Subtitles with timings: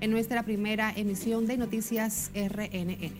[0.00, 3.10] en nuestra primera emisión de Noticias RNN.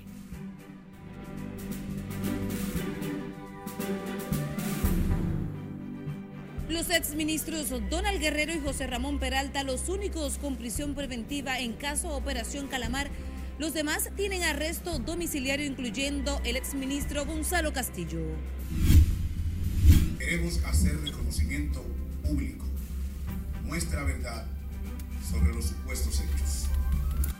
[6.68, 12.10] Los exministros Donald Guerrero y José Ramón Peralta, los únicos con prisión preventiva en caso
[12.10, 13.10] Operación Calamar,
[13.58, 18.20] los demás tienen arresto domiciliario, incluyendo el exministro Gonzalo Castillo.
[20.20, 21.84] Queremos hacer reconocimiento
[22.22, 22.64] público
[23.64, 24.51] nuestra verdad
[25.32, 26.68] sobre los supuestos hechos.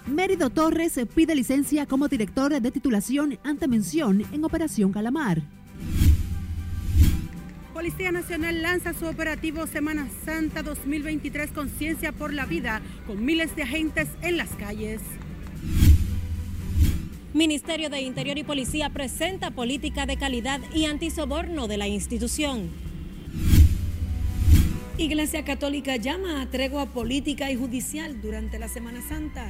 [0.07, 5.43] Mérido Torres pide licencia como director de titulación ante mención en Operación Calamar.
[7.73, 13.63] Policía Nacional lanza su operativo Semana Santa 2023 Conciencia por la Vida con miles de
[13.63, 15.01] agentes en las calles.
[17.35, 22.71] Ministerio de Interior y Policía presenta política de calidad y antisoborno de la institución.
[25.03, 29.45] Iglesia Católica llama a tregua política y judicial durante la Semana Santa.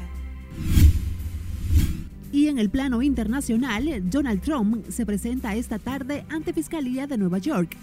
[2.32, 7.36] Y en el plano internacional, Donald Trump se presenta esta tarde ante Fiscalía de Nueva
[7.36, 7.76] York.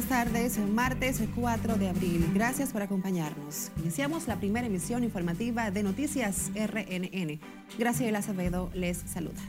[0.00, 2.30] Buenas tardes, martes 4 de abril.
[2.32, 3.70] Gracias por acompañarnos.
[3.82, 7.38] Iniciamos la primera emisión informativa de Noticias RNN.
[7.78, 9.40] Graciela Acevedo les saluda.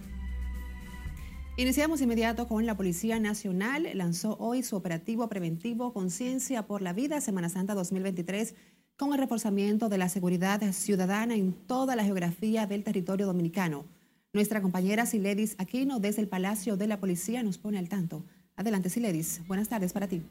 [1.56, 3.88] Iniciamos inmediato con la Policía Nacional.
[3.94, 8.54] Lanzó hoy su operativo preventivo Conciencia por la Vida Semana Santa 2023
[8.98, 13.86] con el reforzamiento de la seguridad ciudadana en toda la geografía del territorio dominicano.
[14.34, 18.26] Nuestra compañera Siledis Aquino desde el Palacio de la Policía nos pone al tanto.
[18.58, 19.42] Adelante, Siledis.
[19.48, 20.22] Buenas tardes para ti.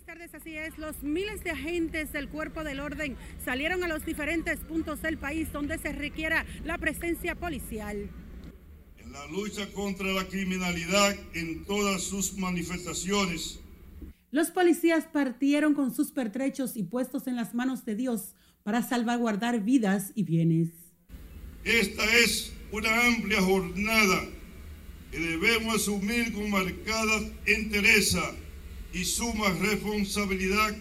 [0.00, 0.78] Buenas tardes, así es.
[0.78, 5.52] Los miles de agentes del cuerpo del orden salieron a los diferentes puntos del país
[5.52, 8.08] donde se requiera la presencia policial.
[8.96, 13.60] En la lucha contra la criminalidad en todas sus manifestaciones.
[14.30, 19.60] Los policías partieron con sus pertrechos y puestos en las manos de Dios para salvaguardar
[19.60, 20.70] vidas y bienes.
[21.64, 24.24] Esta es una amplia jornada
[25.10, 28.22] que debemos asumir con marcada entereza
[28.92, 30.76] y suma responsabilidad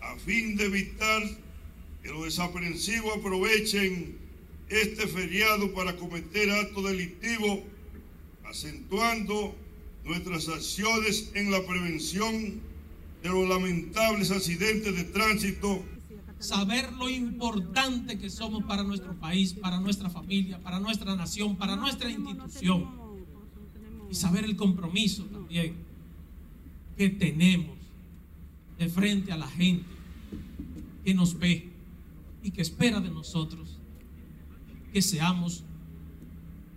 [0.00, 1.22] a fin de evitar
[2.02, 4.16] que los desaprensivos aprovechen
[4.68, 7.60] este feriado para cometer actos delictivos,
[8.44, 9.56] acentuando
[10.04, 12.60] nuestras acciones en la prevención
[13.22, 15.84] de los lamentables accidentes de tránsito.
[16.38, 21.74] Saber lo importante que somos para nuestro país, para nuestra familia, para nuestra nación, para
[21.74, 22.86] nuestra institución
[24.10, 25.87] y saber el compromiso también
[26.98, 27.78] que tenemos
[28.76, 29.86] de frente a la gente
[31.04, 31.70] que nos ve
[32.42, 33.78] y que espera de nosotros
[34.92, 35.62] que seamos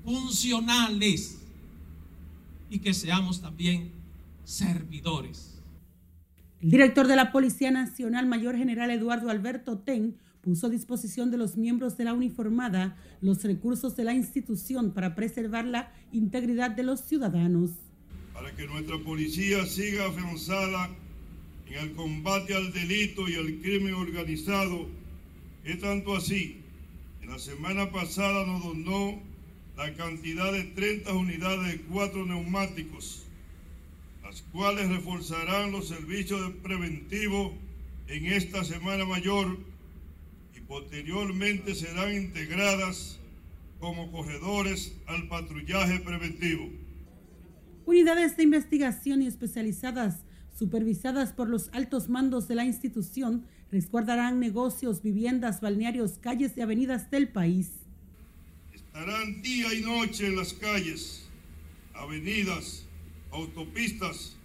[0.06, 1.42] funcionales
[2.70, 3.92] y que seamos también
[4.44, 5.60] servidores.
[6.62, 11.38] El director de la Policía Nacional, Mayor General Eduardo Alberto Ten, puso a disposición de
[11.38, 16.84] los miembros de la uniformada los recursos de la institución para preservar la integridad de
[16.84, 17.72] los ciudadanos.
[18.57, 20.89] Que nuestra policía siga afianzada
[21.67, 24.88] en el combate al delito y al crimen organizado,
[25.63, 26.57] es tanto así.
[27.22, 29.22] En la semana pasada nos donó
[29.78, 33.25] la cantidad de 30 unidades de cuatro neumáticos,
[34.23, 37.53] las cuales reforzarán los servicios preventivos
[38.07, 39.57] en esta Semana Mayor
[40.72, 43.19] posteriormente serán integradas
[43.81, 46.69] como corredores al patrullaje preventivo.
[47.86, 50.24] Unidades de investigación y especializadas
[50.58, 57.09] supervisadas por los altos mandos de la institución resguardarán negocios, viviendas, balnearios, calles y avenidas
[57.09, 57.72] del país.
[58.72, 61.24] Estarán día y noche en las calles,
[61.94, 62.86] avenidas,
[63.31, 64.36] autopistas,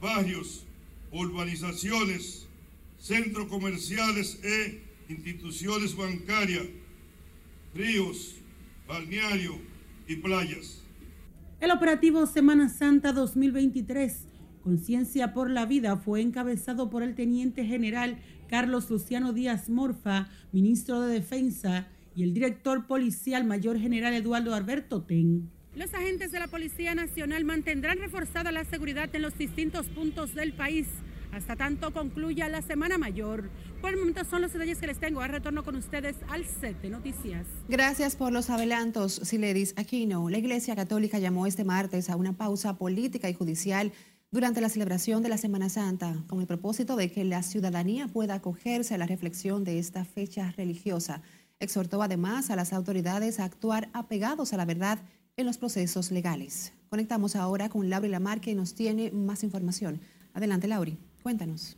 [0.00, 0.64] barrios,
[1.10, 2.46] urbanizaciones,
[2.98, 6.66] centros comerciales e instituciones bancarias,
[7.74, 8.36] ríos,
[8.88, 9.58] balneario
[10.08, 10.85] y playas.
[11.58, 14.26] El operativo Semana Santa 2023,
[14.62, 21.00] Conciencia por la Vida, fue encabezado por el teniente general Carlos Luciano Díaz Morfa, ministro
[21.00, 25.50] de Defensa, y el director policial mayor general Eduardo Alberto Ten.
[25.74, 30.52] Los agentes de la Policía Nacional mantendrán reforzada la seguridad en los distintos puntos del
[30.52, 30.86] país
[31.36, 33.50] hasta tanto concluya la Semana Mayor.
[33.82, 35.20] Por el momento son los detalles que les tengo.
[35.20, 37.46] Ahora retorno con ustedes al set noticias.
[37.68, 40.30] Gracias por los adelantos, Siledis Aquino.
[40.30, 43.92] La Iglesia Católica llamó este martes a una pausa política y judicial
[44.30, 48.34] durante la celebración de la Semana Santa, con el propósito de que la ciudadanía pueda
[48.34, 51.20] acogerse a la reflexión de esta fecha religiosa.
[51.60, 55.00] Exhortó además a las autoridades a actuar apegados a la verdad
[55.36, 56.72] en los procesos legales.
[56.88, 60.00] Conectamos ahora con Lauri Lamar que nos tiene más información.
[60.32, 61.76] Adelante, Lauri, cuéntanos.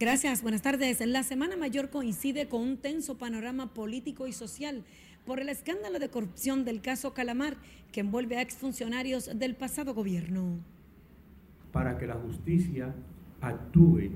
[0.00, 0.98] Gracias, buenas tardes.
[1.06, 4.82] La Semana Mayor coincide con un tenso panorama político y social
[5.24, 7.56] por el escándalo de corrupción del caso Calamar
[7.92, 10.58] que envuelve a exfuncionarios del pasado gobierno.
[11.70, 12.92] Para que la justicia
[13.40, 14.10] actúe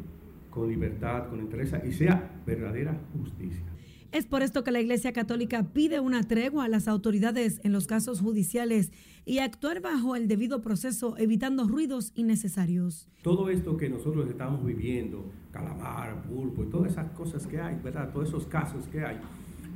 [0.51, 3.63] con libertad, con interés y sea verdadera justicia.
[4.11, 7.87] Es por esto que la Iglesia Católica pide una tregua a las autoridades en los
[7.87, 8.91] casos judiciales
[9.27, 13.07] y actuar bajo el debido proceso, evitando ruidos innecesarios.
[13.23, 18.11] Todo esto que nosotros estamos viviendo, calamar, pulpo y todas esas cosas que hay, ¿verdad?
[18.11, 19.19] Todos esos casos que hay,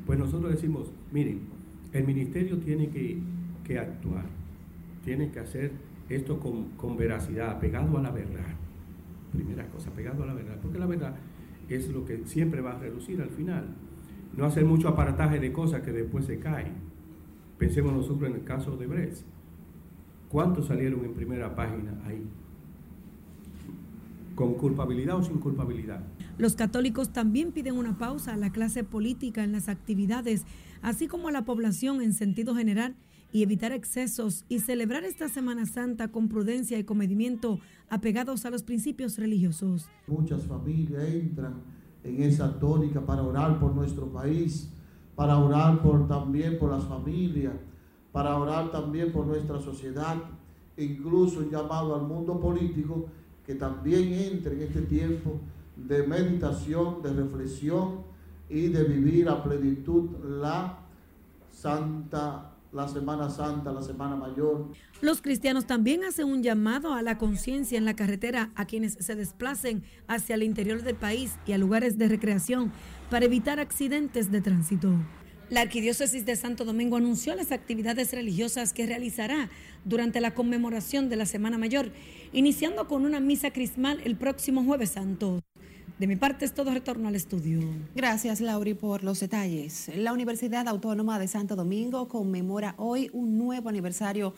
[0.06, 1.42] pues nosotros decimos, miren,
[1.92, 3.18] el ministerio tiene que,
[3.64, 4.24] que actuar,
[5.04, 5.72] tiene que hacer
[6.08, 8.56] esto con, con veracidad, pegado a la verdad.
[9.30, 11.16] Primera cosa, pegado a la verdad, porque la verdad
[11.68, 13.66] es lo que siempre va a reducir al final
[14.36, 16.74] no hacer mucho aparataje de cosas que después se caen.
[17.58, 19.24] Pensemos nosotros en el caso de Brest.
[20.28, 22.22] ¿Cuántos salieron en primera página ahí?
[24.34, 26.02] ¿Con culpabilidad o sin culpabilidad?
[26.38, 30.44] Los católicos también piden una pausa a la clase política en las actividades,
[30.80, 32.96] así como a la población en sentido general,
[33.30, 38.62] y evitar excesos y celebrar esta Semana Santa con prudencia y comedimiento apegados a los
[38.62, 39.88] principios religiosos.
[40.06, 41.54] Muchas familias entran
[42.04, 44.70] en esa tónica para orar por nuestro país,
[45.14, 47.54] para orar por, también por las familias,
[48.12, 50.16] para orar también por nuestra sociedad,
[50.76, 53.06] incluso un llamado al mundo político
[53.46, 55.40] que también entre en este tiempo
[55.76, 58.00] de meditación, de reflexión
[58.48, 60.10] y de vivir a plenitud
[60.40, 60.78] la
[61.50, 64.72] Santa la Semana Santa, la Semana Mayor.
[65.00, 69.14] Los cristianos también hacen un llamado a la conciencia en la carretera a quienes se
[69.14, 72.72] desplacen hacia el interior del país y a lugares de recreación
[73.10, 74.94] para evitar accidentes de tránsito.
[75.50, 79.50] La Arquidiócesis de Santo Domingo anunció las actividades religiosas que realizará
[79.84, 81.92] durante la conmemoración de la Semana Mayor,
[82.32, 85.42] iniciando con una misa crismal el próximo jueves santo.
[86.02, 87.60] De mi parte es todo retorno al estudio.
[87.94, 89.88] Gracias, Lauri, por los detalles.
[89.94, 94.34] La Universidad Autónoma de Santo Domingo conmemora hoy un nuevo aniversario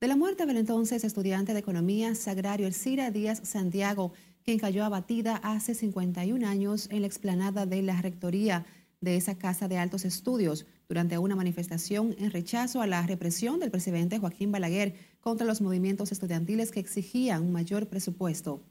[0.00, 4.12] de la muerte del entonces estudiante de Economía Sagrario Elcira Díaz Santiago,
[4.44, 8.64] quien cayó abatida hace 51 años en la explanada de la rectoría
[9.00, 13.72] de esa Casa de Altos Estudios durante una manifestación en rechazo a la represión del
[13.72, 18.62] presidente Joaquín Balaguer contra los movimientos estudiantiles que exigían un mayor presupuesto.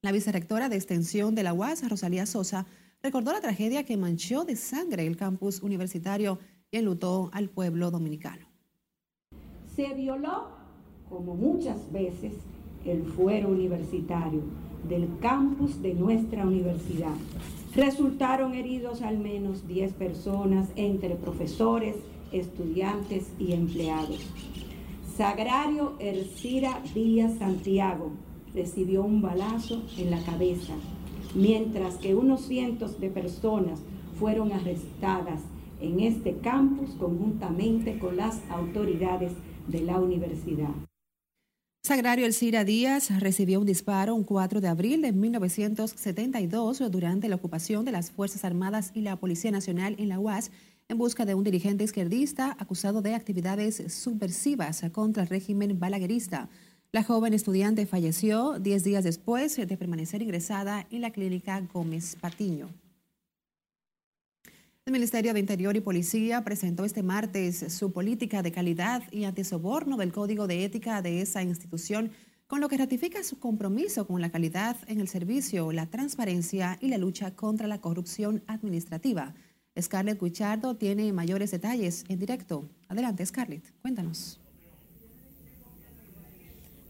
[0.00, 2.66] La vicerrectora de Extensión de la UAS, Rosalía Sosa,
[3.02, 6.38] recordó la tragedia que manchó de sangre el campus universitario
[6.70, 8.46] y enlutó al pueblo dominicano.
[9.74, 10.50] Se violó,
[11.08, 12.32] como muchas veces,
[12.84, 14.42] el fuero universitario
[14.88, 17.16] del campus de nuestra universidad.
[17.74, 21.96] Resultaron heridos al menos 10 personas entre profesores,
[22.30, 24.20] estudiantes y empleados.
[25.16, 28.12] Sagrario Ercira Díaz Santiago,
[28.58, 30.74] recibió un balazo en la cabeza,
[31.36, 33.78] mientras que unos cientos de personas
[34.18, 35.42] fueron arrestadas
[35.80, 39.32] en este campus conjuntamente con las autoridades
[39.68, 40.74] de la universidad.
[41.84, 47.84] Sagrario Elcira Díaz recibió un disparo un 4 de abril de 1972 durante la ocupación
[47.84, 50.50] de las Fuerzas Armadas y la Policía Nacional en la UAS
[50.88, 56.48] en busca de un dirigente izquierdista acusado de actividades subversivas contra el régimen balaguerista.
[56.90, 62.70] La joven estudiante falleció 10 días después de permanecer ingresada en la clínica Gómez Patiño.
[64.86, 69.98] El Ministerio de Interior y Policía presentó este martes su política de calidad y antisoborno
[69.98, 72.10] del Código de Ética de esa institución,
[72.46, 76.88] con lo que ratifica su compromiso con la calidad en el servicio, la transparencia y
[76.88, 79.34] la lucha contra la corrupción administrativa.
[79.78, 82.66] Scarlett Guichardo tiene mayores detalles en directo.
[82.88, 84.40] Adelante, Scarlett, cuéntanos.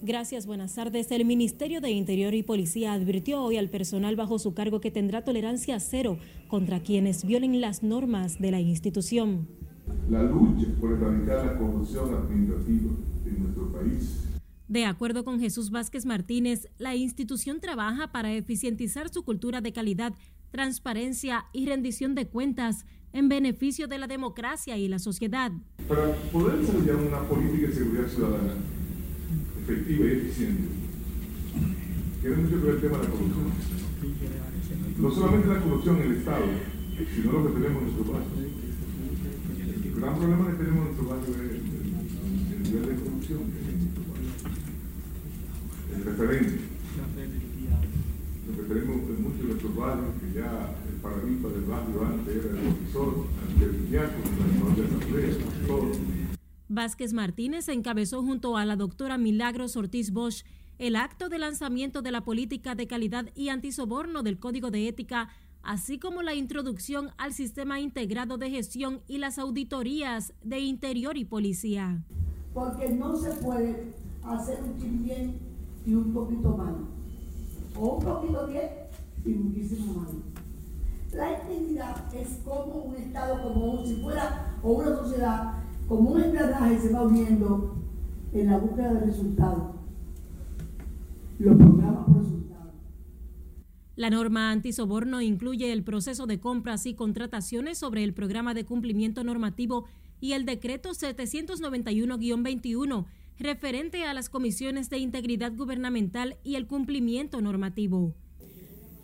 [0.00, 1.10] Gracias, buenas tardes.
[1.10, 5.24] El Ministerio de Interior y Policía advirtió hoy al personal bajo su cargo que tendrá
[5.24, 9.48] tolerancia cero contra quienes violen las normas de la institución.
[10.08, 12.92] La lucha por erradicar la corrupción administrativa
[13.26, 14.24] en nuestro país.
[14.68, 20.14] De acuerdo con Jesús Vázquez Martínez, la institución trabaja para eficientizar su cultura de calidad,
[20.52, 25.50] transparencia y rendición de cuentas en beneficio de la democracia y la sociedad.
[25.88, 28.54] Para poder desarrollar una política de seguridad ciudadana
[29.68, 30.68] efectiva y eficiente.
[32.22, 33.52] Queremos ver el tema de la corrupción.
[34.98, 36.46] No solamente la corrupción en el Estado,
[37.14, 38.32] sino lo que tenemos en nuestro barrio.
[39.84, 43.40] El gran problema que tenemos en nuestro barrio es el, nivel de corrupción
[45.94, 46.56] El referente.
[48.48, 52.36] Lo que tenemos en muchos de nuestros barrios, que ya el paradigma del barrio antes
[52.36, 53.88] era el profesor, antes el
[56.78, 60.44] Vázquez Martínez encabezó junto a la doctora Milagros Ortiz Bosch
[60.78, 65.28] el acto de lanzamiento de la política de calidad y antisoborno del Código de Ética,
[65.64, 71.24] así como la introducción al sistema integrado de gestión y las auditorías de interior y
[71.24, 72.04] policía.
[72.54, 73.92] Porque no se puede
[74.22, 75.34] hacer un bien
[75.84, 76.76] y un poquito mal,
[77.74, 78.70] o un poquito bien
[79.24, 80.22] y muchísimo mal.
[81.12, 85.54] La integridad es como un Estado, como si fuera, o una sociedad,
[85.88, 87.74] como un engranaje se va uniendo
[88.32, 89.78] en la búsqueda de resultados
[93.94, 99.22] la norma antisoborno incluye el proceso de compras y contrataciones sobre el programa de cumplimiento
[99.22, 99.84] normativo
[100.20, 103.06] y el decreto 791-21
[103.38, 108.16] referente a las comisiones de integridad gubernamental y el cumplimiento normativo.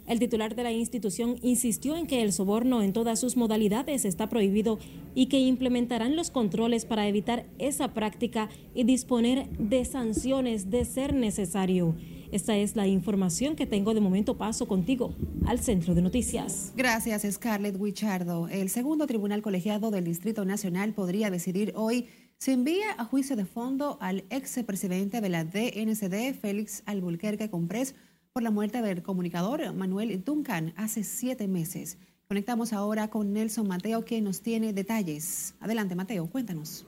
[0.07, 4.29] El titular de la institución insistió en que el soborno en todas sus modalidades está
[4.29, 4.79] prohibido
[5.15, 11.15] y que implementarán los controles para evitar esa práctica y disponer de sanciones de ser
[11.15, 11.95] necesario.
[12.33, 14.37] Esta es la información que tengo de momento.
[14.37, 15.15] Paso contigo
[15.47, 16.73] al centro de noticias.
[16.77, 18.49] Gracias, Scarlett Wichardo.
[18.49, 22.09] El segundo tribunal colegiado del Distrito Nacional podría decidir hoy
[22.39, 27.95] si envía a juicio de fondo al ex presidente de la DNCD, Félix Albuquerque Comprés,
[28.35, 31.99] por la muerte del comunicador Manuel Duncan hace siete meses.
[32.27, 35.55] Conectamos ahora con Nelson Mateo, que nos tiene detalles.
[35.61, 36.85] Adelante, Mateo, cuéntanos.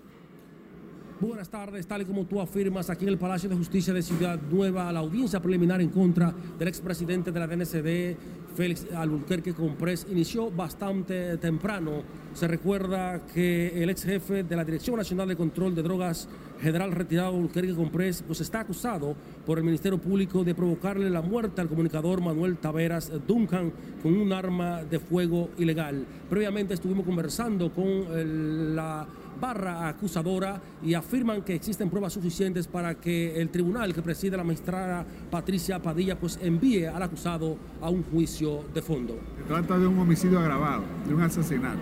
[1.20, 4.40] Buenas tardes, tal y como tú afirmas, aquí en el Palacio de Justicia de Ciudad
[4.50, 8.18] Nueva, la audiencia preliminar en contra del expresidente de la DNCD,
[8.56, 12.02] Félix Albuquerque Comprés, inició bastante temprano.
[12.34, 16.28] Se recuerda que el ex jefe de la Dirección Nacional de Control de Drogas,
[16.60, 21.60] general retirado Albuquerque Comprés, pues está acusado por el Ministerio Público de provocarle la muerte
[21.60, 23.72] al comunicador Manuel Taveras Duncan
[24.02, 26.04] con un arma de fuego ilegal.
[26.28, 29.06] Previamente estuvimos conversando con la
[29.40, 34.44] barra acusadora y afirman que existen pruebas suficientes para que el tribunal que preside la
[34.44, 39.18] magistrada Patricia Padilla pues envíe al acusado a un juicio de fondo.
[39.36, 41.80] Se trata de un homicidio agravado, de un asesinato,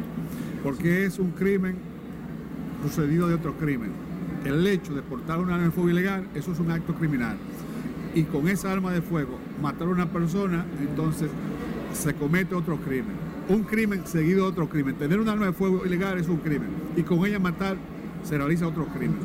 [0.63, 1.77] porque es un crimen
[2.81, 4.04] procedido de otro crimen.
[4.45, 7.37] El hecho de portar un arma de fuego ilegal, eso es un acto criminal.
[8.15, 11.31] Y con esa arma de fuego matar a una persona, entonces
[11.93, 14.97] se comete otro crimen un crimen seguido de otro crimen.
[14.97, 17.77] Tener un arma de fuego ilegal es un crimen y con ella matar
[18.23, 19.19] se realiza otro crimen.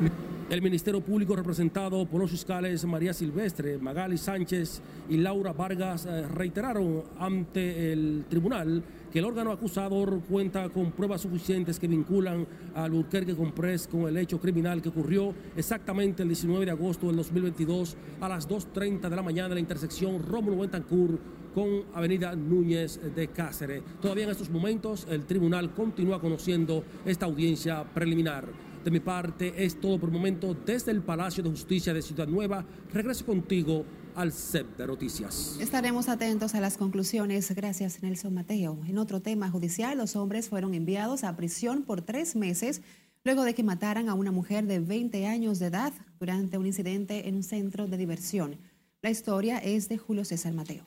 [0.49, 6.27] El Ministerio Público representado por los fiscales María Silvestre, Magali Sánchez y Laura Vargas eh,
[6.27, 12.93] reiteraron ante el tribunal que el órgano acusador cuenta con pruebas suficientes que vinculan al
[12.93, 17.97] Urquerque Comprés con el hecho criminal que ocurrió exactamente el 19 de agosto del 2022
[18.21, 21.19] a las 2.30 de la mañana en la intersección Rómulo Bentancur
[21.53, 23.81] con Avenida Núñez de Cáceres.
[24.01, 28.68] Todavía en estos momentos el tribunal continúa conociendo esta audiencia preliminar.
[28.83, 32.27] De mi parte es todo por el momento desde el Palacio de Justicia de Ciudad
[32.27, 32.65] Nueva.
[32.93, 35.57] Regreso contigo al CEP de Noticias.
[35.59, 37.53] Estaremos atentos a las conclusiones.
[37.53, 38.79] Gracias, Nelson Mateo.
[38.87, 42.81] En otro tema judicial, los hombres fueron enviados a prisión por tres meses
[43.25, 47.27] luego de que mataran a una mujer de 20 años de edad durante un incidente
[47.27, 48.55] en un centro de diversión.
[49.01, 50.85] La historia es de Julio César Mateo.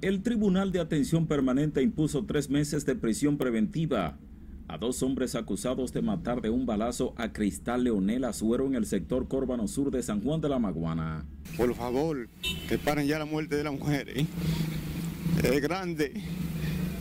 [0.00, 4.18] El Tribunal de Atención Permanente impuso tres meses de prisión preventiva
[4.72, 8.86] a dos hombres acusados de matar de un balazo a Cristal Leonel Azuero en el
[8.86, 11.26] sector Córbano Sur de San Juan de la Maguana.
[11.58, 12.30] Por favor,
[12.70, 14.08] que paren ya la muerte de la mujer.
[14.08, 14.24] ¿eh?
[15.44, 16.14] Es grande,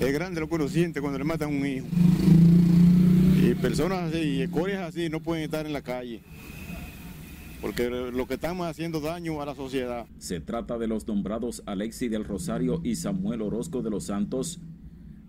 [0.02, 1.88] es grande lo que uno siente cuando le matan a un hijo.
[3.42, 6.22] Y personas así, escorias así, no pueden estar en la calle
[7.62, 10.08] porque lo que estamos haciendo daño a la sociedad.
[10.18, 14.60] Se trata de los nombrados Alexi del Rosario y Samuel Orozco de los Santos,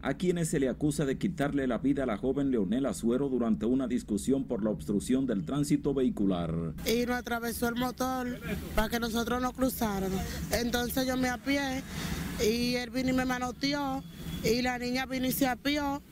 [0.02, 3.66] a quienes se le acusa de quitarle la vida a la joven Leonela Azuero durante
[3.66, 6.52] una discusión por la obstrucción del tránsito vehicular.
[6.84, 8.40] Y nos atravesó el motor
[8.74, 10.20] para que nosotros no cruzáramos.
[10.50, 11.82] Entonces yo me apié
[12.44, 14.02] y él vino y me manoteó
[14.44, 16.02] y la niña vino y se apió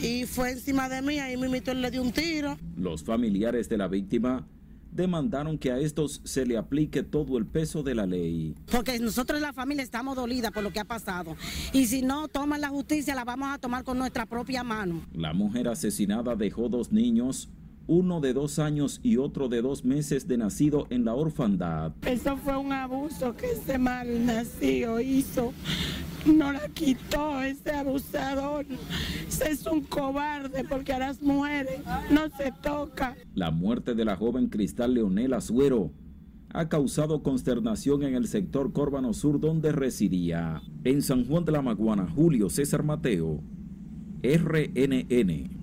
[0.00, 2.56] y fue encima de mí y mi le dio un tiro.
[2.76, 4.46] Los familiares de la víctima
[4.90, 8.54] demandaron que a estos se le aplique todo el peso de la ley.
[8.70, 11.36] Porque nosotros la familia estamos dolidas por lo que ha pasado.
[11.72, 15.02] Y si no toman la justicia, la vamos a tomar con nuestra propia mano.
[15.12, 17.48] La mujer asesinada dejó dos niños,
[17.90, 21.90] uno de dos años y otro de dos meses de nacido en la orfandad.
[22.06, 25.52] Eso fue un abuso que ese mal nacido hizo
[26.24, 28.64] no la quitó ese abusador.
[29.44, 31.80] Es un cobarde porque a las mujeres
[32.12, 33.16] no se toca.
[33.34, 35.90] La muerte de la joven Cristal Leonel Azuero
[36.52, 40.62] ha causado consternación en el sector Córbano Sur donde residía.
[40.84, 43.42] En San Juan de la Maguana, Julio César Mateo,
[44.22, 45.59] RNN.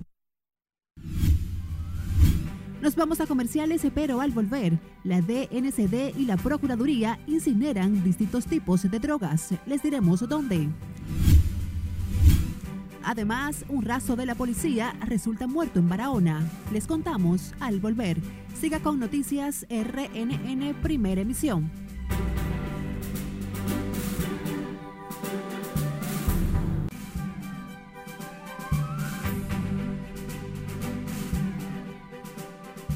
[2.80, 8.88] Nos vamos a comerciales, pero al volver, la DNCD y la Procuraduría incineran distintos tipos
[8.88, 9.52] de drogas.
[9.66, 10.68] Les diremos dónde.
[13.02, 16.46] Además, un raso de la policía resulta muerto en Barahona.
[16.72, 18.18] Les contamos al volver.
[18.60, 21.87] Siga con Noticias RNN Primera Emisión.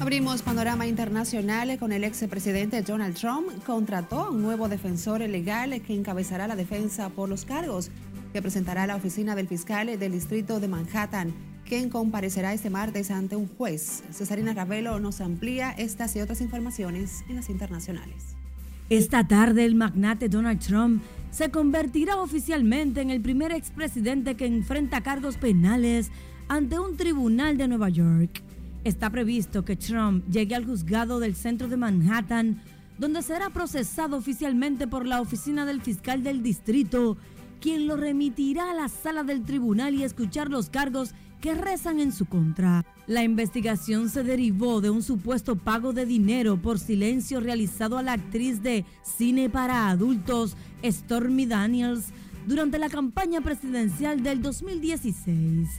[0.03, 3.47] Abrimos panorama internacional con el expresidente Donald Trump.
[3.65, 7.89] Contrató a un nuevo defensor legal que encabezará la defensa por los cargos
[8.33, 11.33] que presentará la oficina del fiscal del distrito de Manhattan,
[11.65, 14.03] quien comparecerá este martes ante un juez.
[14.11, 18.35] Cesarina Ravelo nos amplía estas y otras informaciones en las internacionales.
[18.89, 24.99] Esta tarde el magnate Donald Trump se convertirá oficialmente en el primer expresidente que enfrenta
[24.99, 26.11] cargos penales
[26.49, 28.43] ante un tribunal de Nueva York.
[28.83, 32.61] Está previsto que Trump llegue al juzgado del centro de Manhattan,
[32.97, 37.15] donde será procesado oficialmente por la oficina del fiscal del distrito,
[37.61, 42.11] quien lo remitirá a la sala del tribunal y escuchar los cargos que rezan en
[42.11, 42.85] su contra.
[43.07, 48.13] La investigación se derivó de un supuesto pago de dinero por silencio realizado a la
[48.13, 52.07] actriz de cine para adultos Stormy Daniels
[52.47, 55.69] durante la campaña presidencial del 2016.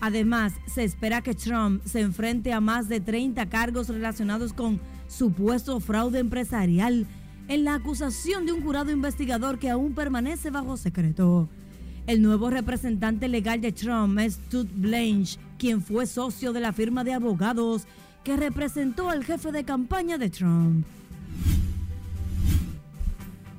[0.00, 5.80] Además, se espera que Trump se enfrente a más de 30 cargos relacionados con supuesto
[5.80, 7.06] fraude empresarial
[7.48, 11.48] en la acusación de un jurado investigador que aún permanece bajo secreto.
[12.06, 17.02] El nuevo representante legal de Trump es Todd Blanche, quien fue socio de la firma
[17.02, 17.86] de abogados
[18.22, 20.84] que representó al jefe de campaña de Trump.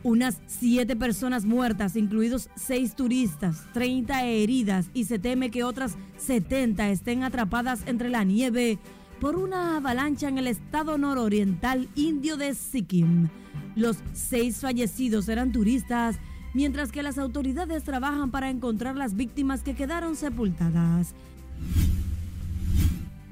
[0.03, 6.89] Unas siete personas muertas, incluidos seis turistas, 30 heridas y se teme que otras 70
[6.89, 8.79] estén atrapadas entre la nieve
[9.19, 13.29] por una avalancha en el estado nororiental indio de Sikkim.
[13.75, 16.17] Los seis fallecidos eran turistas,
[16.53, 21.13] mientras que las autoridades trabajan para encontrar las víctimas que quedaron sepultadas.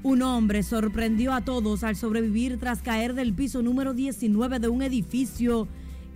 [0.02, 4.82] Un hombre sorprendió a todos al sobrevivir tras caer del piso número 19 de un
[4.82, 5.66] edificio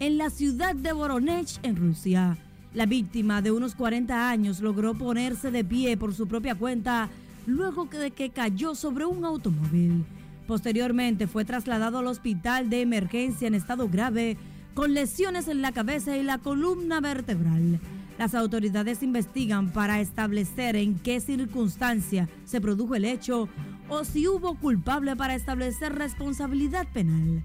[0.01, 2.39] en la ciudad de Voronezh, en Rusia.
[2.73, 7.11] La víctima de unos 40 años logró ponerse de pie por su propia cuenta
[7.47, 10.05] luego de que cayó sobre un automóvil.
[10.47, 14.39] Posteriormente fue trasladado al hospital de emergencia en estado grave
[14.73, 17.79] con lesiones en la cabeza y la columna vertebral.
[18.19, 23.49] Las autoridades investigan para establecer en qué circunstancia se produjo el hecho
[23.91, 27.43] o si hubo culpable para establecer responsabilidad penal.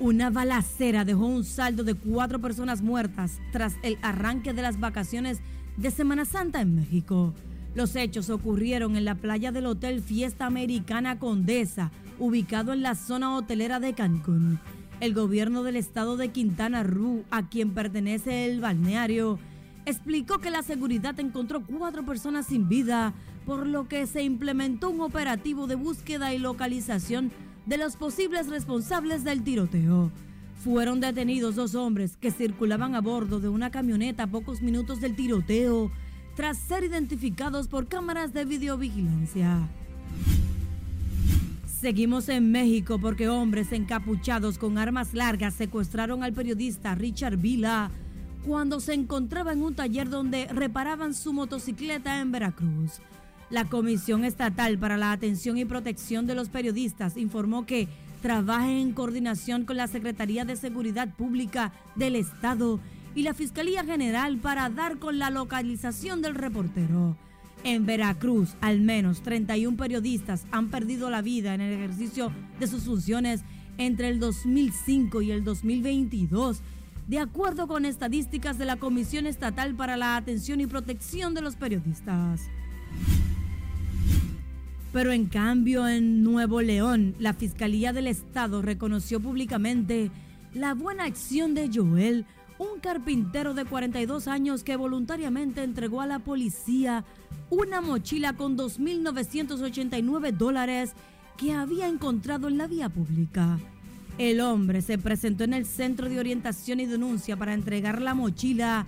[0.00, 5.42] Una balacera dejó un saldo de cuatro personas muertas tras el arranque de las vacaciones
[5.76, 7.34] de Semana Santa en México.
[7.74, 13.36] Los hechos ocurrieron en la playa del Hotel Fiesta Americana Condesa, ubicado en la zona
[13.36, 14.58] hotelera de Cancún.
[15.00, 19.38] El gobierno del estado de Quintana Roo, a quien pertenece el balneario,
[19.84, 23.12] explicó que la seguridad encontró cuatro personas sin vida,
[23.44, 27.32] por lo que se implementó un operativo de búsqueda y localización
[27.66, 30.10] de los posibles responsables del tiroteo.
[30.62, 35.16] Fueron detenidos dos hombres que circulaban a bordo de una camioneta a pocos minutos del
[35.16, 35.90] tiroteo
[36.36, 39.68] tras ser identificados por cámaras de videovigilancia.
[41.80, 47.90] Seguimos en México porque hombres encapuchados con armas largas secuestraron al periodista Richard Vila
[48.46, 53.00] cuando se encontraba en un taller donde reparaban su motocicleta en Veracruz.
[53.50, 57.88] La Comisión Estatal para la Atención y Protección de los Periodistas informó que
[58.22, 62.78] trabaja en coordinación con la Secretaría de Seguridad Pública del Estado
[63.16, 67.16] y la Fiscalía General para dar con la localización del reportero.
[67.64, 72.84] En Veracruz, al menos 31 periodistas han perdido la vida en el ejercicio de sus
[72.84, 73.42] funciones
[73.78, 76.62] entre el 2005 y el 2022,
[77.08, 81.56] de acuerdo con estadísticas de la Comisión Estatal para la Atención y Protección de los
[81.56, 82.42] Periodistas.
[84.92, 90.10] Pero en cambio en Nuevo León, la Fiscalía del Estado reconoció públicamente
[90.52, 92.26] la buena acción de Joel,
[92.58, 97.04] un carpintero de 42 años que voluntariamente entregó a la policía
[97.50, 100.92] una mochila con 2.989 dólares
[101.36, 103.58] que había encontrado en la vía pública.
[104.18, 108.86] El hombre se presentó en el Centro de Orientación y Denuncia para entregar la mochila,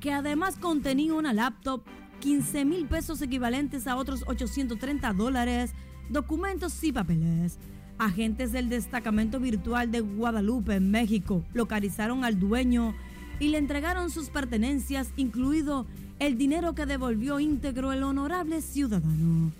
[0.00, 1.82] que además contenía una laptop
[2.22, 5.72] 15 mil pesos equivalentes a otros 830 dólares,
[6.08, 7.58] documentos y papeles.
[7.98, 12.94] Agentes del destacamento virtual de Guadalupe, México, localizaron al dueño
[13.40, 15.84] y le entregaron sus pertenencias, incluido
[16.20, 19.50] el dinero que devolvió íntegro el honorable ciudadano.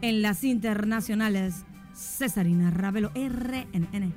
[0.00, 4.14] En las internacionales, Cesarina Ravelo, RNN.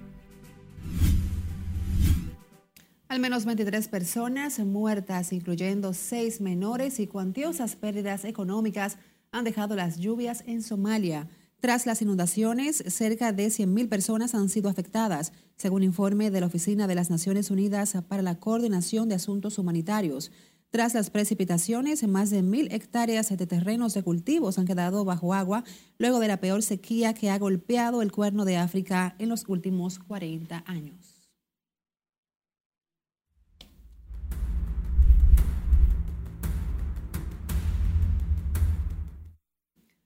[3.14, 8.98] Al menos 23 personas muertas, incluyendo seis menores y cuantiosas pérdidas económicas,
[9.32, 11.28] han dejado las lluvias en Somalia.
[11.60, 16.88] Tras las inundaciones, cerca de 100.000 personas han sido afectadas, según informe de la Oficina
[16.88, 20.32] de las Naciones Unidas para la Coordinación de Asuntos Humanitarios.
[20.72, 25.64] Tras las precipitaciones, más de mil hectáreas de terrenos de cultivos han quedado bajo agua
[26.00, 30.00] luego de la peor sequía que ha golpeado el cuerno de África en los últimos
[30.00, 31.13] 40 años.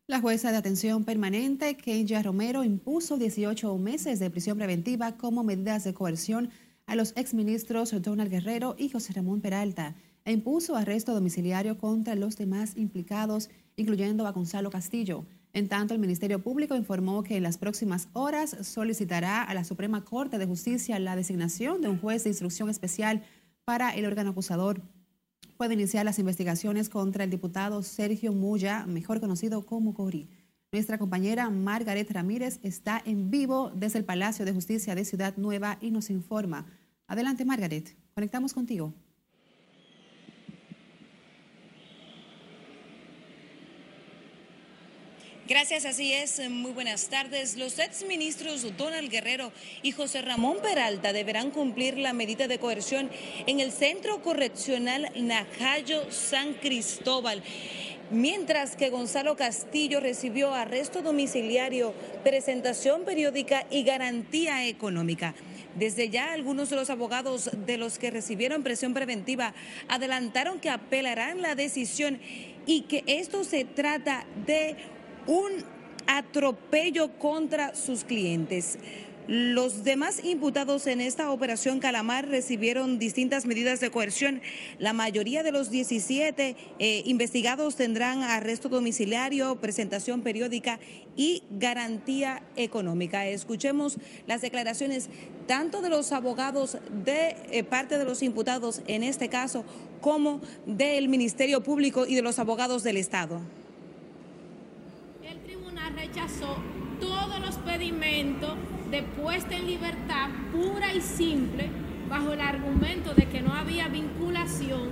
[0.10, 5.84] La jueza de atención permanente, Kenya Romero, impuso 18 meses de prisión preventiva como medidas
[5.84, 6.50] de coerción
[6.86, 12.38] a los exministros Donald Guerrero y José Ramón Peralta e impuso arresto domiciliario contra los
[12.38, 15.26] demás implicados, incluyendo a Gonzalo Castillo.
[15.52, 20.06] En tanto, el Ministerio Público informó que en las próximas horas solicitará a la Suprema
[20.06, 23.24] Corte de Justicia la designación de un juez de instrucción especial
[23.66, 24.82] para el órgano acusador
[25.58, 30.30] puede iniciar las investigaciones contra el diputado Sergio Muya, mejor conocido como Cori.
[30.72, 35.78] Nuestra compañera Margaret Ramírez está en vivo desde el Palacio de Justicia de Ciudad Nueva
[35.82, 36.66] y nos informa.
[37.08, 37.96] Adelante, Margaret.
[38.14, 38.94] Conectamos contigo.
[45.48, 46.42] Gracias, así es.
[46.50, 47.56] Muy buenas tardes.
[47.56, 53.10] Los exministros Donald Guerrero y José Ramón Peralta deberán cumplir la medida de coerción
[53.46, 57.42] en el Centro Correccional Najayo San Cristóbal.
[58.12, 61.94] Mientras que Gonzalo Castillo recibió arresto domiciliario,
[62.26, 65.34] presentación periódica y garantía económica.
[65.76, 69.54] Desde ya algunos de los abogados de los que recibieron presión preventiva
[69.88, 72.20] adelantaron que apelarán la decisión
[72.66, 74.76] y que esto se trata de
[75.28, 75.52] un
[76.08, 78.80] atropello contra sus clientes.
[79.28, 84.42] Los demás imputados en esta operación Calamar recibieron distintas medidas de coerción.
[84.80, 90.80] La mayoría de los 17 eh, investigados tendrán arresto domiciliario, presentación periódica
[91.18, 93.28] y garantía económica.
[93.28, 95.10] Escuchemos las declaraciones
[95.46, 99.66] tanto de los abogados de eh, parte de los imputados en este caso
[100.00, 103.42] como del Ministerio Público y de los abogados del Estado
[105.98, 106.58] rechazó
[107.00, 108.54] todos los pedimentos
[108.92, 111.70] de puesta en libertad pura y simple
[112.10, 114.90] bajo el argumento de que no había vinculación,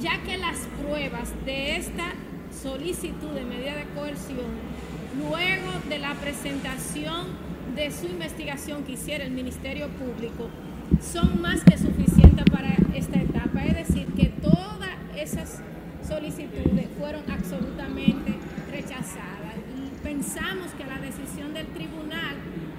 [0.00, 2.12] ya que las pruebas de esta
[2.62, 4.46] solicitud de medida de coerción,
[5.18, 7.26] luego de la presentación
[7.74, 10.48] de su investigación que hiciera el Ministerio Público,
[11.00, 13.64] son más que suficientes para esta etapa.
[13.64, 15.60] Es decir, que todas esas
[16.06, 18.34] solicitudes fueron absolutamente
[18.70, 19.45] rechazadas
[20.16, 22.36] pensamos que la decisión del tribunal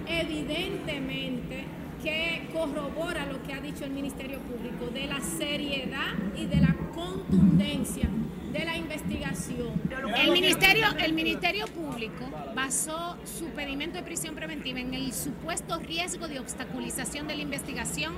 [0.08, 1.66] evidentemente
[2.02, 6.76] que corrobora lo que ha dicho el Ministerio Público de la seriedad y de la
[6.96, 8.10] contundencia
[8.52, 9.80] de la investigación.
[10.18, 16.28] El Ministerio, el Ministerio Público basó su pedimento de prisión preventiva en el supuesto riesgo
[16.28, 18.14] de obstaculización de la investigación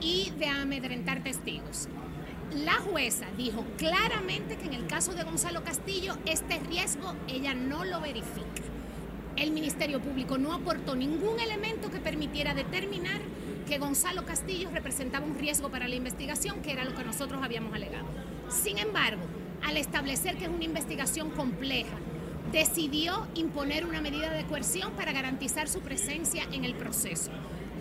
[0.00, 1.88] y de amedrentar testigos.
[2.54, 7.84] La jueza dijo claramente que en el caso de Gonzalo Castillo este riesgo ella no
[7.84, 8.62] lo verifica.
[9.34, 13.20] El Ministerio Público no aportó ningún elemento que permitiera determinar
[13.66, 17.74] que Gonzalo Castillo representaba un riesgo para la investigación, que era lo que nosotros habíamos
[17.74, 18.06] alegado.
[18.48, 19.22] Sin embargo,
[19.64, 21.98] al establecer que es una investigación compleja,
[22.52, 27.32] decidió imponer una medida de coerción para garantizar su presencia en el proceso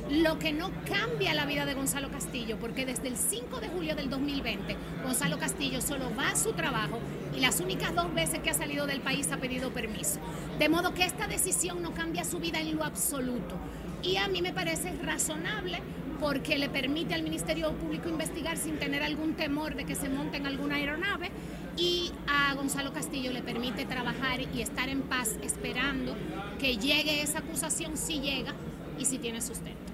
[0.09, 3.95] lo que no cambia la vida de Gonzalo Castillo, porque desde el 5 de julio
[3.95, 6.99] del 2020 Gonzalo Castillo solo va a su trabajo
[7.35, 10.19] y las únicas dos veces que ha salido del país ha pedido permiso.
[10.59, 13.55] De modo que esta decisión no cambia su vida en lo absoluto.
[14.03, 15.79] Y a mí me parece razonable
[16.19, 20.37] porque le permite al Ministerio Público investigar sin tener algún temor de que se monte
[20.37, 21.31] en alguna aeronave
[21.77, 26.15] y a Gonzalo Castillo le permite trabajar y estar en paz esperando
[26.59, 28.53] que llegue esa acusación si llega
[28.97, 29.84] y si tiene sustento.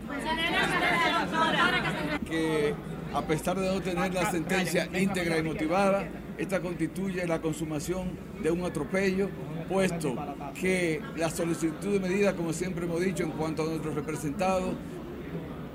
[2.28, 2.74] Que
[3.13, 8.52] a pesar de no tener la sentencia íntegra y motivada, esta constituye la consumación de
[8.52, 9.30] un atropello,
[9.69, 10.15] puesto
[10.60, 14.76] que la solicitud de medida, como siempre hemos dicho en cuanto a nuestros representados,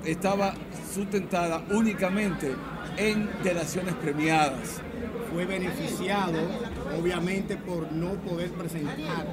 [0.03, 0.53] estaba
[0.93, 2.53] sustentada únicamente
[2.97, 4.81] en delaciones premiadas.
[5.31, 6.39] Fue beneficiado,
[6.97, 9.27] obviamente, por no poder presentar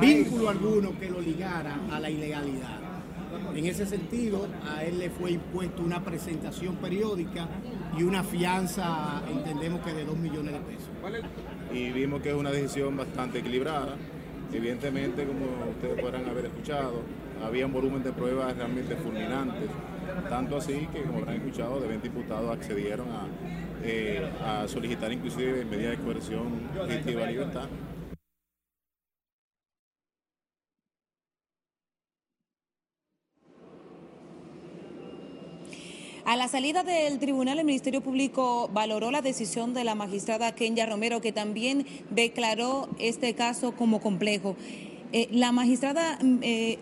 [0.00, 2.81] vínculo alguno que lo ligara a la ilegalidad.
[3.54, 7.48] En ese sentido, a él le fue impuesto una presentación periódica
[7.98, 10.90] y una fianza, entendemos que de 2 millones de pesos.
[11.72, 13.96] Y vimos que es una decisión bastante equilibrada,
[14.52, 17.02] Evidentemente, como ustedes podrán haber escuchado,
[17.42, 19.70] había un volumen de pruebas realmente fulminantes,
[20.28, 23.26] tanto así que, como habrán escuchado, de 20 diputados accedieron a,
[23.82, 27.66] eh, a solicitar inclusive medidas de coerción de libertad.
[36.32, 40.86] A la salida del tribunal, el Ministerio Público valoró la decisión de la magistrada Kenya
[40.86, 44.56] Romero, que también declaró este caso como complejo.
[45.12, 46.18] Eh, la magistrada.
[46.22, 46.78] Mm, eh,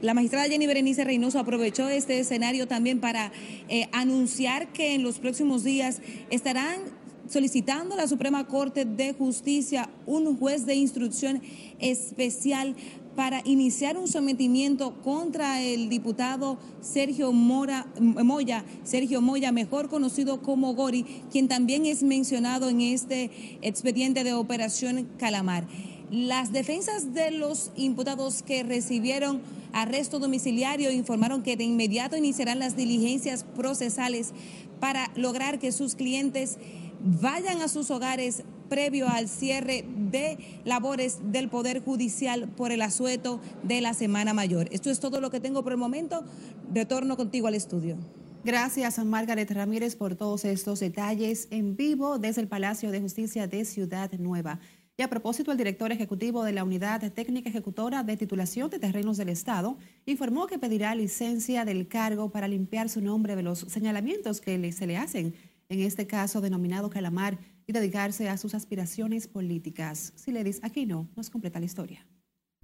[0.00, 3.30] la magistrada Jenny Berenice Reynoso aprovechó este escenario también para
[3.68, 6.80] eh, anunciar que en los próximos días estarán
[7.28, 11.42] solicitando a la Suprema Corte de Justicia un juez de instrucción
[11.78, 12.74] especial
[13.16, 20.74] para iniciar un sometimiento contra el diputado Sergio Mora, Moya, Sergio Moya, mejor conocido como
[20.74, 23.30] Gori, quien también es mencionado en este
[23.62, 25.66] expediente de Operación Calamar.
[26.10, 29.40] Las defensas de los imputados que recibieron
[29.72, 34.32] arresto domiciliario informaron que de inmediato iniciarán las diligencias procesales
[34.80, 36.58] para lograr que sus clientes
[37.00, 43.40] vayan a sus hogares previo al cierre de labores del Poder Judicial por el asueto
[43.62, 44.68] de la Semana Mayor.
[44.72, 46.24] Esto es todo lo que tengo por el momento.
[46.72, 47.96] Retorno contigo al estudio.
[48.44, 53.46] Gracias a Margaret Ramírez por todos estos detalles en vivo desde el Palacio de Justicia
[53.46, 54.60] de Ciudad Nueva.
[54.96, 59.16] Y a propósito, el director ejecutivo de la Unidad Técnica Ejecutora de Titulación de Terrenos
[59.16, 64.40] del Estado informó que pedirá licencia del cargo para limpiar su nombre de los señalamientos
[64.40, 65.34] que se le hacen
[65.68, 70.12] en este caso denominado Calamar y dedicarse a sus aspiraciones políticas.
[70.16, 72.06] Si le dice aquí no, nos completa la historia.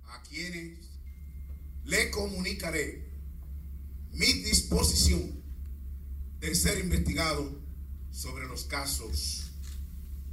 [0.04, 0.90] A quienes
[1.84, 3.10] le comunicaré
[4.12, 5.42] mi disposición
[6.40, 7.60] de ser investigado
[8.10, 9.50] sobre los casos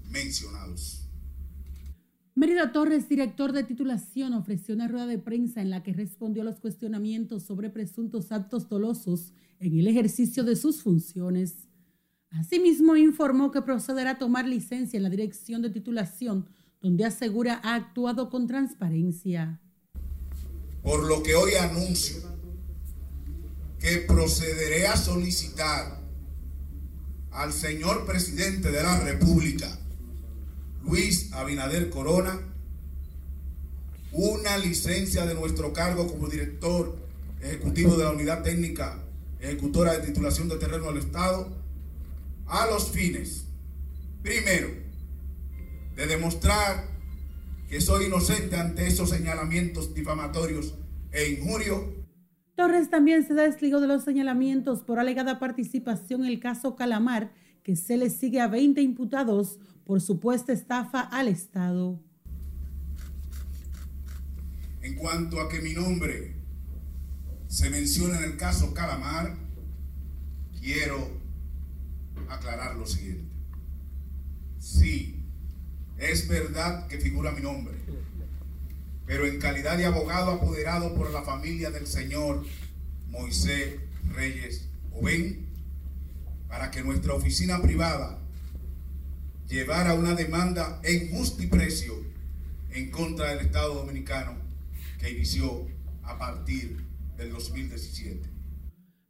[0.09, 1.03] mencionados.
[2.35, 6.45] Mérida Torres, director de titulación, ofreció una rueda de prensa en la que respondió a
[6.45, 11.66] los cuestionamientos sobre presuntos actos dolosos en el ejercicio de sus funciones.
[12.39, 16.47] Asimismo, informó que procederá a tomar licencia en la dirección de titulación,
[16.81, 19.59] donde asegura ha actuado con transparencia.
[20.83, 22.17] Por lo que hoy anuncio
[23.79, 25.99] que procederé a solicitar
[27.31, 29.67] al señor presidente de la República,
[30.83, 32.39] Luis Abinader Corona,
[34.11, 36.97] una licencia de nuestro cargo como director
[37.41, 39.03] ejecutivo de la Unidad Técnica
[39.39, 41.56] Ejecutora de Titulación de Terreno del Estado
[42.47, 43.45] a los fines,
[44.21, 44.69] primero,
[45.95, 46.87] de demostrar
[47.67, 50.75] que soy inocente ante esos señalamientos difamatorios
[51.11, 52.05] e injurio.
[52.55, 57.33] Torres también se desligó de los señalamientos por alegada participación en el caso Calamar,
[57.63, 61.99] que se le sigue a 20 imputados por supuesta estafa al Estado.
[64.81, 66.35] En cuanto a que mi nombre
[67.47, 69.35] se menciona en el caso Calamar,
[70.61, 71.16] quiero
[72.29, 73.31] aclarar lo siguiente.
[74.59, 75.23] Sí,
[75.97, 77.77] es verdad que figura mi nombre,
[79.05, 82.45] pero en calidad de abogado apoderado por la familia del señor
[83.07, 83.75] Moisés
[84.13, 85.45] Reyes Oben,
[86.47, 88.19] para que nuestra oficina privada
[89.47, 91.93] llevara una demanda en justiprecio
[92.71, 94.35] en contra del Estado Dominicano
[94.99, 95.67] que inició
[96.03, 96.83] a partir
[97.17, 98.36] del 2017.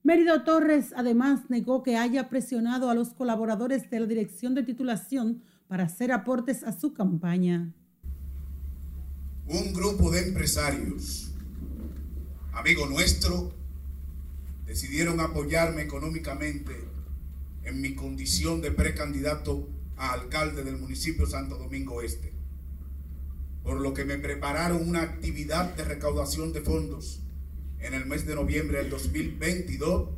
[0.07, 5.43] Mérido Torres además negó que haya presionado a los colaboradores de la dirección de titulación
[5.67, 7.73] para hacer aportes a su campaña.
[9.47, 11.33] Un grupo de empresarios,
[12.53, 13.53] amigo nuestro,
[14.65, 16.71] decidieron apoyarme económicamente
[17.65, 19.67] en mi condición de precandidato
[19.97, 22.31] a alcalde del municipio Santo Domingo Este,
[23.61, 27.26] por lo que me prepararon una actividad de recaudación de fondos
[27.79, 30.09] en el mes de noviembre del 2022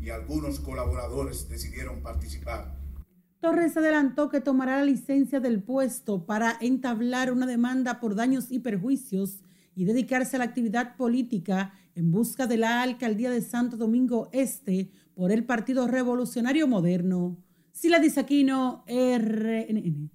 [0.00, 2.78] y algunos colaboradores decidieron participar.
[3.40, 8.58] Torres adelantó que tomará la licencia del puesto para entablar una demanda por daños y
[8.58, 9.40] perjuicios
[9.74, 14.90] y dedicarse a la actividad política en busca de la alcaldía de Santo Domingo Este
[15.14, 17.42] por el Partido Revolucionario Moderno.
[17.72, 20.10] Sila Disaquino, RNN.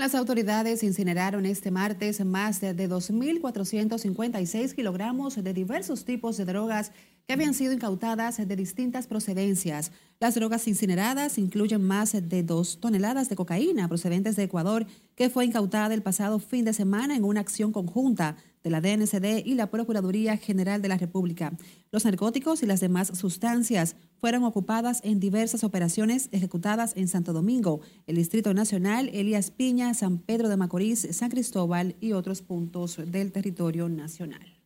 [0.00, 6.92] Las autoridades incineraron este martes más de 2.456 kilogramos de diversos tipos de drogas
[7.26, 9.92] que habían sido incautadas de distintas procedencias.
[10.18, 14.86] Las drogas incineradas incluyen más de dos toneladas de cocaína procedentes de Ecuador,
[15.16, 19.44] que fue incautada el pasado fin de semana en una acción conjunta de la DNCD
[19.44, 21.52] y la Procuraduría General de la República.
[21.90, 27.80] Los narcóticos y las demás sustancias fueron ocupadas en diversas operaciones ejecutadas en Santo Domingo,
[28.06, 33.32] el Distrito Nacional, Elías Piña, San Pedro de Macorís, San Cristóbal y otros puntos del
[33.32, 34.60] territorio nacional.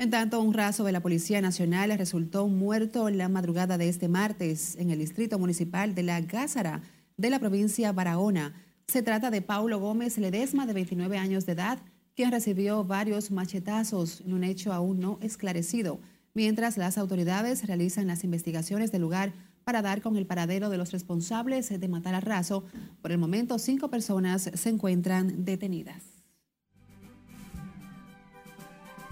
[0.00, 4.06] En tanto, un raso de la Policía Nacional resultó muerto en la madrugada de este
[4.06, 6.82] martes en el Distrito Municipal de La Gázara
[7.16, 8.54] de la provincia Barahona.
[8.90, 11.78] Se trata de Paulo Gómez Ledesma, de 29 años de edad,
[12.16, 16.00] quien recibió varios machetazos en un hecho aún no esclarecido,
[16.32, 20.90] mientras las autoridades realizan las investigaciones del lugar para dar con el paradero de los
[20.90, 22.64] responsables de matar a Razo.
[23.02, 26.17] Por el momento, cinco personas se encuentran detenidas.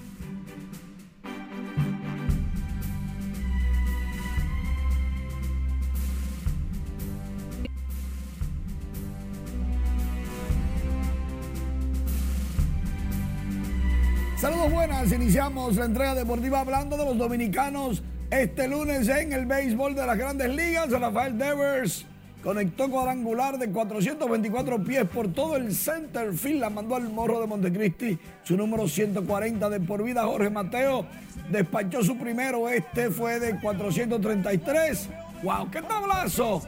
[15.01, 20.05] Buenas, iniciamos la entrega deportiva hablando de los dominicanos este lunes en el béisbol de
[20.05, 20.91] las grandes ligas.
[20.91, 22.05] Rafael Devers
[22.43, 27.47] conectó cuadrangular de 424 pies por todo el center field, la mandó al morro de
[27.47, 30.23] Montecristi, su número 140 de por vida.
[30.25, 31.07] Jorge Mateo
[31.49, 35.09] despachó su primero, este fue de 433.
[35.41, 35.71] ¡Wow!
[35.71, 36.61] ¡Qué tablazo!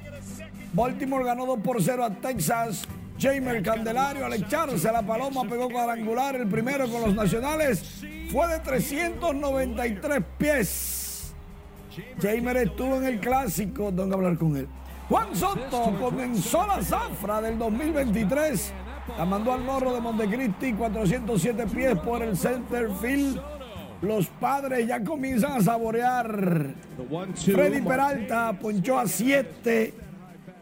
[0.73, 2.87] Baltimore ganó 2 por 0 a Texas.
[3.23, 6.35] Jamer Candelario al echarse la paloma pegó cuadrangular.
[6.35, 11.33] El primero con los nacionales fue de 393 pies.
[12.21, 13.93] Jamer estuvo en el clásico.
[13.93, 14.67] Tengo hablar con él.
[15.07, 18.73] Juan Soto comenzó la zafra del 2023.
[19.17, 23.39] La mandó al morro de Montecristi, 407 pies por el center field.
[24.01, 26.73] Los padres ya comienzan a saborear.
[27.35, 29.93] Freddy Peralta ponchó a 7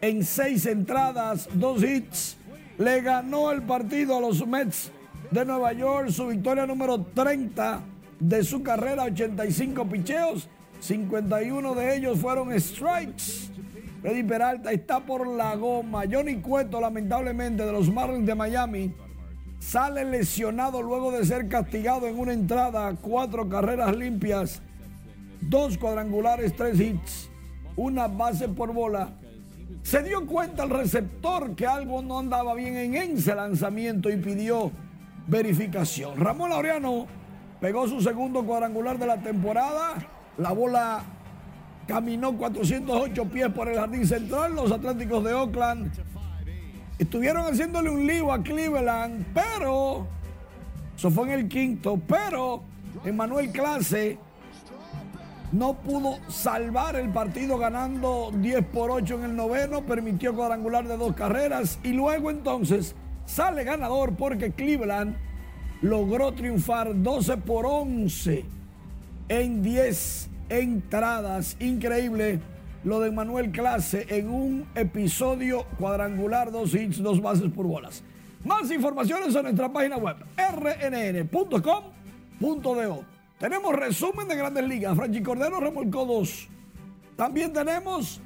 [0.00, 2.36] en 6 entradas, 2 hits
[2.78, 4.90] le ganó el partido a los Mets
[5.30, 7.82] de Nueva York, su victoria número 30
[8.20, 10.48] de su carrera, 85 picheos,
[10.80, 13.50] 51 de ellos fueron strikes.
[14.00, 16.02] Freddy Peralta está por la goma.
[16.10, 18.94] Johnny Cueto, lamentablemente, de los Marlins de Miami,
[19.60, 24.60] sale lesionado luego de ser castigado en una entrada, cuatro carreras limpias,
[25.40, 27.30] dos cuadrangulares, tres hits,
[27.76, 29.12] una base por bola
[29.82, 34.70] se dio cuenta el receptor que algo no andaba bien en ese lanzamiento y pidió
[35.26, 36.18] verificación.
[36.18, 37.06] Ramón Laureano
[37.60, 39.94] pegó su segundo cuadrangular de la temporada.
[40.38, 41.02] La bola
[41.86, 44.54] caminó 408 pies por el jardín central.
[44.54, 45.92] Los Atléticos de Oakland
[46.98, 50.06] estuvieron haciéndole un lío a Cleveland, pero
[50.96, 52.00] eso fue en el quinto.
[52.06, 52.62] Pero
[53.04, 54.18] Emanuel Clase
[55.52, 60.96] no pudo salvar el partido ganando 10 por 8 en el noveno, permitió cuadrangular de
[60.96, 62.94] dos carreras y luego entonces
[63.26, 65.16] sale ganador porque Cleveland
[65.82, 68.44] logró triunfar 12 por 11
[69.28, 71.56] en 10 entradas.
[71.60, 72.40] Increíble
[72.84, 78.02] lo de Manuel Clase en un episodio cuadrangular, dos hits, dos bases por bolas.
[78.44, 81.82] Más informaciones en nuestra página web rnn.com.do.
[83.42, 84.96] Tenemos resumen de Grandes Ligas.
[84.96, 86.46] Franchi Cordero remolcó dos.
[87.16, 88.20] También tenemos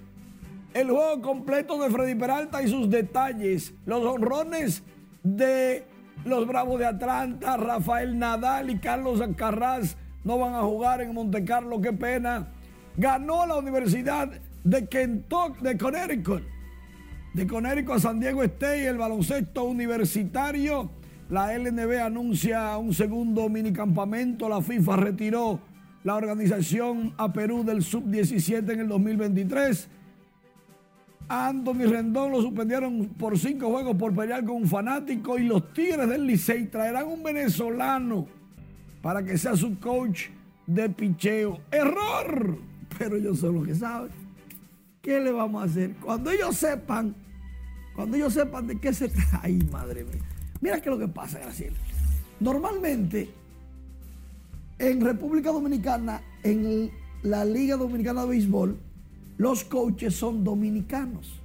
[0.74, 3.72] el juego completo de Freddy Peralta y sus detalles.
[3.86, 4.82] Los honrones
[5.22, 5.86] de
[6.26, 11.46] los Bravos de Atlanta, Rafael Nadal y Carlos Alcaraz no van a jugar en Monte
[11.46, 12.48] Carlo, qué pena.
[12.98, 14.30] Ganó la Universidad
[14.64, 16.42] de Kentucky, de Connecticut.
[17.32, 20.90] De Connecticut a San Diego State, el baloncesto universitario
[21.28, 24.48] la LNB anuncia un segundo minicampamento.
[24.48, 25.60] La FIFA retiró
[26.04, 29.88] la organización a Perú del Sub-17 en el 2023.
[31.28, 35.36] A Anthony Rendón lo suspendieron por cinco juegos por pelear con un fanático.
[35.36, 38.28] Y los Tigres del Licey traerán un venezolano
[39.02, 40.28] para que sea su coach
[40.66, 41.60] de picheo.
[41.72, 42.56] ¡Error!
[42.96, 44.10] Pero ellos son los que saben.
[45.02, 45.94] ¿Qué le vamos a hacer?
[45.96, 47.16] Cuando ellos sepan,
[47.96, 49.40] cuando ellos sepan de qué se trata.
[49.42, 50.22] ¡Ay, madre mía!
[50.60, 51.76] Mira qué es lo que pasa, Graciela.
[52.40, 53.30] Normalmente,
[54.78, 56.90] en República Dominicana, en
[57.22, 58.78] la Liga Dominicana de Béisbol,
[59.38, 61.40] los coaches son dominicanos.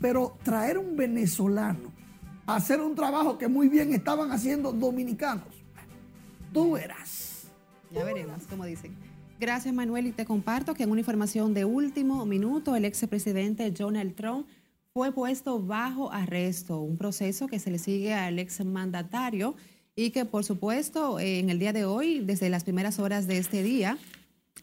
[0.00, 1.92] Pero traer un venezolano
[2.46, 5.46] a hacer un trabajo que muy bien estaban haciendo dominicanos,
[6.52, 7.44] tú verás.
[7.92, 8.94] Ya veremos, como dicen.
[9.38, 10.06] Gracias, Manuel.
[10.06, 14.46] Y te comparto que en una información de último minuto, el ex presidente Donald Trump
[14.94, 19.54] fue puesto bajo arresto, un proceso que se le sigue al exmandatario
[19.96, 23.62] y que por supuesto en el día de hoy, desde las primeras horas de este
[23.62, 23.96] día,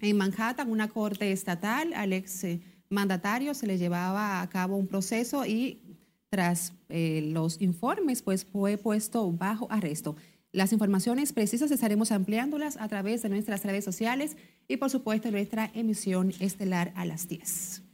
[0.01, 2.45] en Manhattan, una corte estatal al ex
[2.89, 5.97] mandatario se le llevaba a cabo un proceso y
[6.29, 10.15] tras eh, los informes, pues fue puesto bajo arresto.
[10.51, 15.71] Las informaciones precisas estaremos ampliándolas a través de nuestras redes sociales y por supuesto nuestra
[15.73, 17.88] emisión estelar a las 10.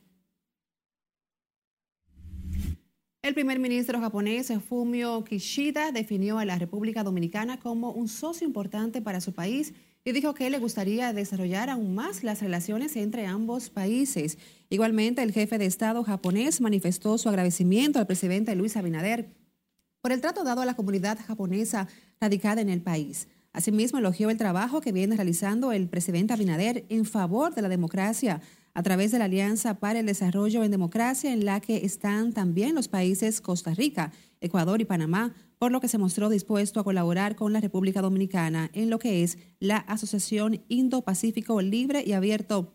[3.25, 9.01] El primer ministro japonés Fumio Kishida definió a la República Dominicana como un socio importante
[9.01, 9.73] para su país
[10.03, 14.37] y dijo que le gustaría desarrollar aún más las relaciones entre ambos países.
[14.69, 19.33] Igualmente, el jefe de Estado japonés manifestó su agradecimiento al presidente Luis Abinader
[20.01, 21.87] por el trato dado a la comunidad japonesa
[22.21, 23.27] radicada en el país.
[23.53, 28.43] Asimismo, elogió el trabajo que viene realizando el presidente Abinader en favor de la democracia
[28.75, 32.75] a través de la Alianza para el Desarrollo en Democracia, en la que están también
[32.75, 34.11] los países Costa Rica,
[34.41, 38.69] Ecuador y Panamá, por lo que se mostró dispuesto a colaborar con la República Dominicana
[38.73, 42.73] en lo que es la Asociación Indo-Pacífico Libre y Abierto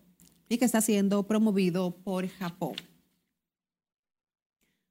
[0.48, 2.72] y que está siendo promovido por Japón.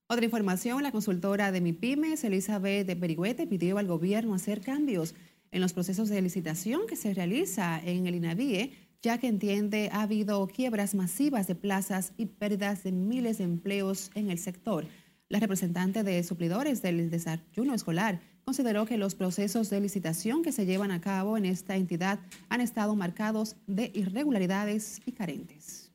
[0.07, 5.15] Otra información, la consultora de MIPIMES, Elizabeth de Berigüete, pidió al gobierno hacer cambios
[5.51, 10.01] en los procesos de licitación que se realiza en el INAVIE, ya que entiende ha
[10.01, 14.85] habido quiebras masivas de plazas y pérdidas de miles de empleos en el sector.
[15.29, 20.65] La representante de suplidores del desayuno escolar consideró que los procesos de licitación que se
[20.65, 22.19] llevan a cabo en esta entidad
[22.49, 25.93] han estado marcados de irregularidades y carentes.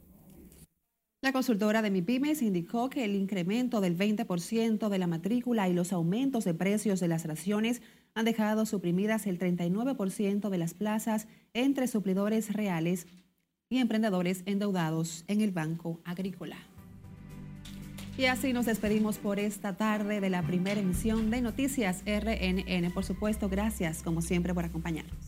[1.22, 5.92] La consultora de MIPIMES indicó que el incremento del 20% de la matrícula y los
[5.92, 7.80] aumentos de precios de las raciones
[8.14, 13.06] han dejado suprimidas el 39% de las plazas entre suplidores reales
[13.70, 16.56] y emprendedores endeudados en el Banco Agrícola.
[18.18, 22.92] Y así nos despedimos por esta tarde de la primera emisión de Noticias RNN.
[22.92, 25.21] Por supuesto, gracias como siempre por acompañarnos.